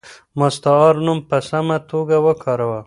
مستعار 0.39 0.95
نوم 1.05 1.19
په 1.29 1.37
سمه 1.49 1.77
توګه 1.91 2.17
وکاروه. 2.25 2.79